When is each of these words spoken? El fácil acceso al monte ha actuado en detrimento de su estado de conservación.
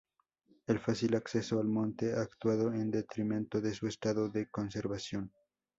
El 0.65 0.79
fácil 0.79 1.13
acceso 1.15 1.59
al 1.59 1.67
monte 1.67 2.15
ha 2.15 2.21
actuado 2.21 2.73
en 2.73 2.89
detrimento 2.89 3.61
de 3.61 3.71
su 3.71 3.85
estado 3.85 4.29
de 4.29 4.49
conservación. 4.49 5.31